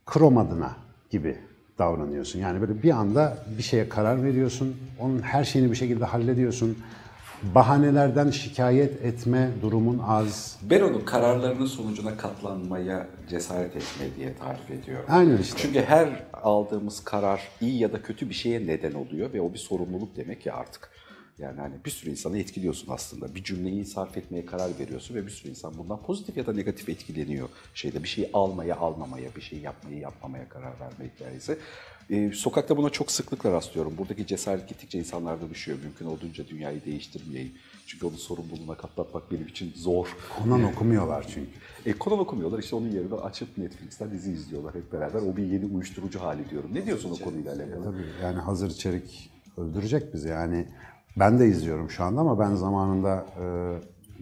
krom 0.06 0.38
adına 0.38 0.76
gibi 1.10 1.38
davranıyorsun. 1.80 2.40
Yani 2.40 2.62
böyle 2.62 2.84
bir 2.84 2.92
anda 2.92 3.38
bir 3.58 3.64
şeye 3.64 3.90
karar 3.90 4.24
veriyorsun, 4.24 4.76
onun 5.00 5.22
her 5.22 5.44
şeyini 5.44 5.72
bir 5.72 5.76
şekilde 5.76 6.06
hallediyorsun. 6.06 6.78
Bahanelerden 7.56 8.30
şikayet 8.30 9.06
etme 9.06 9.50
durumun 9.62 10.02
az. 10.08 10.60
Ben 10.62 10.82
onun 10.82 11.02
kararlarının 11.02 11.66
sonucuna 11.66 12.18
katlanmaya 12.18 13.08
cesaret 13.30 13.76
etme 13.76 14.06
diye 14.18 14.34
tarif 14.36 14.72
ediyorum. 14.72 15.06
Aynen 15.10 15.38
işte. 15.38 15.58
Çünkü 15.58 15.82
her 15.82 16.24
aldığımız 16.34 17.04
karar 17.04 17.42
iyi 17.62 17.80
ya 17.80 17.94
da 17.94 18.02
kötü 18.02 18.30
bir 18.30 18.34
şeye 18.34 18.68
neden 18.68 18.94
oluyor 18.94 19.34
ve 19.34 19.42
o 19.42 19.54
bir 19.54 19.58
sorumluluk 19.58 20.16
demek 20.16 20.46
ya 20.46 20.56
artık. 20.56 20.91
Yani 21.42 21.60
hani 21.60 21.76
bir 21.86 21.92
sürü 21.92 22.10
insanı 22.10 22.40
etkiliyorsun 22.40 22.92
aslında. 22.92 23.36
Bir 23.36 23.44
cümleyi 23.44 23.86
sarf 23.86 24.18
etmeye 24.18 24.46
karar 24.46 24.80
veriyorsun 24.80 25.16
ve 25.16 25.26
bir 25.26 25.32
sürü 25.32 25.50
insan 25.50 25.78
bundan 25.78 26.02
pozitif 26.02 26.38
ya 26.38 26.46
da 26.46 26.54
negatif 26.54 26.90
etkileniyor. 26.90 27.50
Şeyde 27.74 28.04
bir 28.04 28.08
şeyi 28.08 28.30
almaya 28.34 28.76
almamaya, 28.76 29.36
bir 29.36 29.42
şeyi 29.42 29.62
yapmayı 29.62 30.00
yapmamaya 30.00 30.50
karar 30.50 30.80
verme 30.80 31.12
hikayesi. 31.16 31.58
Ee, 32.10 32.32
sokakta 32.34 32.78
buna 32.78 32.90
çok 32.90 33.12
sıklıkla 33.12 33.52
rastlıyorum. 33.52 33.98
Buradaki 33.98 34.28
cesaret 34.28 34.70
gittikçe 34.70 35.00
insanlarda 35.00 35.50
düşüyor. 35.50 35.78
Mümkün 35.84 36.06
olduğunca 36.06 36.48
dünyayı 36.48 36.86
değiştirmeyeyim. 36.86 37.54
Çünkü 37.88 38.06
onun 38.06 38.16
sorumluluğuna 38.16 38.78
katlatmak 38.78 39.32
benim 39.32 39.48
için 39.48 39.74
zor. 39.76 40.18
Conan 40.40 40.64
okumuyorlar 40.64 41.26
çünkü. 41.34 41.50
E, 41.86 41.94
Conan 42.00 42.20
okumuyorlar. 42.20 42.60
İşte 42.60 42.76
onun 42.76 42.92
yerine 42.92 43.16
açıp 43.16 43.58
Netflix'ten 43.58 44.12
dizi 44.12 44.32
izliyorlar 44.32 44.76
hep 44.76 44.94
beraber. 44.94 45.22
O 45.22 45.38
bir 45.38 45.44
yeni 45.44 45.66
uyuşturucu 45.66 46.20
hali 46.22 46.50
diyorum. 46.50 46.70
Ne 46.74 46.86
diyorsun 46.86 47.12
o 47.12 47.24
konuyla 47.24 47.54
alakalı? 47.54 47.84
Tabii 47.84 48.06
yani 48.24 48.40
hazır 48.40 48.70
içerik 48.72 49.32
öldürecek 49.58 50.14
bizi. 50.14 50.28
Yani 50.28 50.68
ben 51.16 51.40
de 51.40 51.48
izliyorum 51.48 51.90
şu 51.90 52.04
anda 52.04 52.22
ama 52.22 52.40
ben 52.40 52.56
zamanında 52.56 53.26
e, 53.42 53.46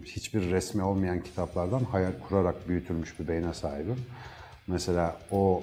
hiçbir 0.04 0.50
resmi 0.50 0.82
olmayan 0.82 1.20
kitaplardan 1.20 1.84
hayal 1.84 2.12
kurarak 2.28 2.68
büyütülmüş 2.68 3.20
bir 3.20 3.28
beyne 3.28 3.54
sahibim. 3.54 3.96
Mesela 4.66 5.16
o 5.30 5.62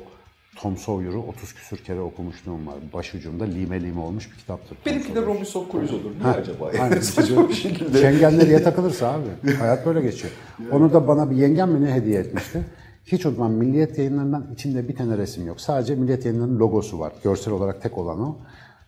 Tom 0.55 0.77
Sawyer'ı 0.77 1.19
30 1.19 1.53
küsür 1.53 1.77
kere 1.77 1.99
okumuşluğum 1.99 2.67
var. 2.67 2.75
Başucumda 2.93 3.43
lime 3.43 3.81
lime 3.81 4.01
olmuş 4.01 4.31
bir 4.31 4.37
kitaptır. 4.37 4.75
Tom 4.75 4.93
Benimki 4.93 5.15
de. 5.15 5.21
Robinson 5.21 5.65
Crusoe'dur. 5.71 6.11
Niye 6.19 6.33
acaba? 6.33 6.71
Aynen. 6.81 6.99
Saçma 7.01 7.49
bir 7.49 7.53
şekilde. 7.53 8.01
Çengen 8.01 8.39
nereye 8.39 8.63
takılırsa 8.63 9.13
abi. 9.13 9.53
Hayat 9.53 9.85
böyle 9.85 10.01
geçiyor. 10.01 10.33
Onu 10.71 10.93
da 10.93 11.07
bana 11.07 11.31
bir 11.31 11.35
yengem 11.35 11.71
mi 11.71 11.85
ne 11.85 11.93
hediye 11.93 12.19
etmişti. 12.19 12.65
Hiç 13.05 13.25
unutmam 13.25 13.51
Milliyet 13.51 13.97
yayınlarından 13.97 14.47
içinde 14.53 14.87
bir 14.87 14.95
tane 14.95 15.17
resim 15.17 15.47
yok. 15.47 15.61
Sadece 15.61 15.95
Milliyet 15.95 16.25
yayınlarının 16.25 16.59
logosu 16.59 16.99
var. 16.99 17.13
Görsel 17.23 17.53
olarak 17.53 17.81
tek 17.81 17.97
olan 17.97 18.19
o. 18.19 18.37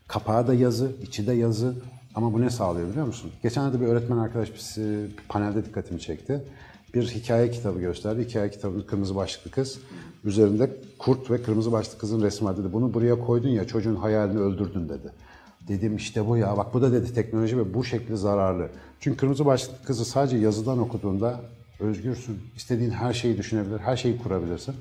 Kapağı 0.08 0.48
da 0.48 0.53
yazı, 0.53 0.91
içi 1.01 1.27
de 1.27 1.34
yazı. 1.34 1.75
Ama 2.16 2.34
bu 2.34 2.42
ne 2.42 2.50
sağlıyor 2.50 2.89
biliyor 2.89 3.06
musun? 3.06 3.32
Geçenlerde 3.44 3.82
bir 3.82 3.86
öğretmen 3.86 4.18
arkadaş 4.18 4.50
bir 4.78 5.10
panelde 5.30 5.66
dikkatimi 5.66 6.00
çekti. 6.00 6.44
Bir 6.94 7.08
hikaye 7.08 7.51
kitabı 7.51 7.80
gösterdi. 7.80 8.25
Hikaye 8.30 8.50
kitabının 8.51 8.82
kırmızı 8.84 9.16
başlıklı 9.16 9.51
kız. 9.51 9.80
Üzerinde 10.24 10.78
kurt 11.00 11.32
ve 11.32 11.44
kırmızı 11.44 11.72
başlıklı 11.72 12.00
kızın 12.00 12.22
resmi 12.22 12.48
var 12.48 12.58
dedi. 12.58 12.74
Bunu 12.74 12.94
buraya 12.94 13.20
koydun 13.20 13.50
ya 13.50 13.68
çocuğun 13.68 13.96
hayalini 13.96 14.39
öldürdün 14.39 14.89
dedi. 14.89 15.12
Dedim 15.68 15.96
işte 15.96 16.28
bu 16.28 16.38
ya 16.38 16.58
bak 16.58 16.74
bu 16.74 16.82
da 16.82 16.92
dedi 16.92 17.13
teknoloji 17.13 17.58
ve 17.58 17.74
bu 17.74 17.84
şekli 17.84 18.18
zararlı. 18.18 18.70
Çünkü 19.00 19.18
kırmızı 19.18 19.46
başlıklı 19.46 19.86
kızı 19.86 20.06
sadece 20.06 20.38
yazıdan 20.38 20.80
okuduğunda 20.80 21.42
özgürsün. 21.80 22.38
İstediğin 22.56 22.92
her 22.92 23.13
şeyi 23.13 23.38
düşünebilir, 23.38 23.80
her 23.80 23.98
şeyi 23.98 24.18
kurabilirsin. 24.18 24.75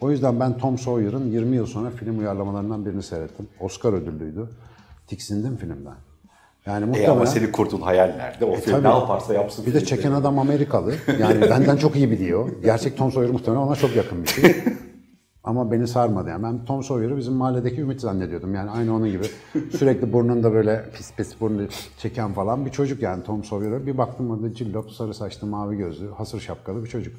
O 0.00 0.10
yüzden 0.10 0.40
ben 0.40 0.58
Tom 0.58 0.78
Sawyer'ın 0.78 1.30
20 1.30 1.56
yıl 1.56 1.66
sonra 1.66 1.90
film 1.90 2.18
uyarlamalarından 2.18 2.86
birini 2.86 3.02
seyrettim. 3.02 3.48
Oscar 3.60 3.92
ödüllüydü. 3.92 4.48
Tiksindim 5.06 5.56
filmden. 5.56 6.11
Yani 6.66 6.82
E 6.82 6.86
muhtemelen... 6.86 7.10
ama 7.10 7.26
senin 7.26 7.52
kurtun 7.52 7.80
hayal 7.80 8.06
nerede? 8.16 8.44
O 8.44 8.54
film 8.54 8.72
Tabii. 8.72 8.84
ne 8.84 8.88
yaparsa 8.88 9.34
yapsın. 9.34 9.66
Bir 9.66 9.74
de 9.74 9.84
çeken 9.84 10.12
adam 10.12 10.38
Amerikalı. 10.38 10.94
Yani 11.20 11.40
benden 11.50 11.76
çok 11.76 11.96
iyi 11.96 12.10
biliyor. 12.10 12.48
Gerçek 12.62 12.96
Tom 12.96 13.12
Sawyer 13.12 13.32
muhtemelen 13.32 13.62
ona 13.62 13.76
çok 13.76 13.96
yakın 13.96 14.22
bir 14.22 14.28
şey. 14.28 14.56
Ama 15.44 15.72
beni 15.72 15.88
sarmadı 15.88 16.28
yani. 16.28 16.42
Ben 16.42 16.64
Tom 16.64 16.82
Sawyer'ı 16.82 17.16
bizim 17.16 17.34
mahalledeki 17.34 17.80
Ümit 17.80 18.00
zannediyordum. 18.00 18.54
Yani 18.54 18.70
aynı 18.70 18.94
onun 18.94 19.10
gibi 19.10 19.24
sürekli 19.78 20.12
burnunda 20.12 20.52
böyle 20.52 20.84
pis 20.94 21.12
pis 21.14 21.40
burnu 21.40 21.62
çeken 21.98 22.32
falan 22.32 22.66
bir 22.66 22.70
çocuk 22.70 23.02
yani 23.02 23.22
Tom 23.24 23.44
Sawyer'a. 23.44 23.86
Bir 23.86 23.98
baktım 23.98 24.30
orada 24.30 24.54
cillop, 24.54 24.90
sarı 24.90 25.14
saçlı, 25.14 25.46
mavi 25.46 25.76
gözlü, 25.76 26.10
hasır 26.10 26.40
şapkalı 26.40 26.84
bir 26.84 26.88
çocuk. 26.88 27.16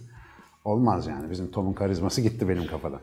Olmaz 0.65 1.07
yani. 1.07 1.31
Bizim 1.31 1.51
Tom'un 1.51 1.73
karizması 1.73 2.21
gitti 2.21 2.49
benim 2.49 2.67
kafadan. 2.67 2.99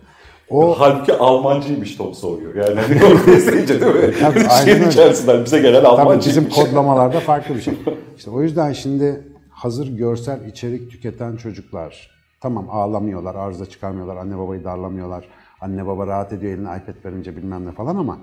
O 0.50 0.81
Halbuki 0.81 1.12
Almancıymış 1.12 1.97
Tom 1.97 2.14
Sawyer. 2.14 2.55
Yani 2.55 2.81
hani 2.81 3.37
izleyince 3.37 3.81
değil 3.81 3.95
mi? 3.95 4.14
Tabii, 4.21 4.40
Şeyin 4.64 4.88
içerisinden 4.88 5.45
bize 5.45 5.61
gelen 5.61 5.83
Tabii 5.83 5.88
Almancıymış. 5.88 6.26
bizim 6.26 6.49
kodlamalarda 6.67 7.21
farklı 7.21 7.55
bir 7.55 7.61
şey. 7.61 7.75
İşte 8.17 8.31
o 8.31 8.43
yüzden 8.43 8.73
şimdi 8.73 9.25
hazır 9.50 9.97
görsel 9.97 10.47
içerik 10.49 10.90
tüketen 10.90 11.37
çocuklar 11.37 12.11
tamam 12.40 12.67
ağlamıyorlar, 12.71 13.35
arıza 13.35 13.67
çıkarmıyorlar, 13.67 14.17
anne 14.17 14.38
babayı 14.38 14.64
darlamıyorlar. 14.64 15.25
Anne 15.61 15.87
baba 15.87 16.07
rahat 16.07 16.33
ediyor 16.33 16.52
eline 16.52 16.69
iPad 16.69 17.05
verince 17.05 17.37
bilmem 17.37 17.67
ne 17.67 17.73
falan 17.73 17.97
ama 17.97 18.19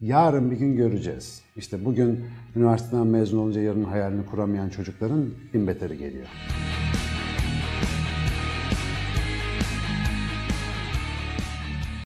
yarın 0.00 0.50
bir 0.50 0.56
gün 0.56 0.76
göreceğiz. 0.76 1.42
İşte 1.56 1.84
bugün 1.84 2.24
üniversiteden 2.56 3.06
mezun 3.06 3.38
olunca 3.38 3.60
yarın 3.60 3.84
hayalini 3.84 4.26
kuramayan 4.26 4.68
çocukların 4.68 5.24
bin 5.54 5.66
beteri 5.66 5.98
geliyor. 5.98 6.26